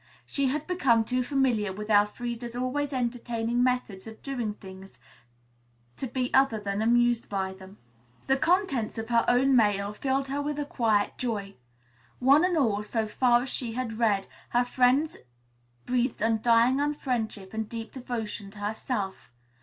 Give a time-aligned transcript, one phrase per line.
[0.25, 4.97] She had become too familiar with Elfreda's always entertaining methods of doing things
[5.97, 7.77] to be other than amused by them.
[8.25, 11.53] The contents of her own mail filled her with a quiet joy.
[12.17, 15.17] One and all, so far as she had read, her friends
[15.85, 19.29] breathed undying friendship and deep devotion to herself.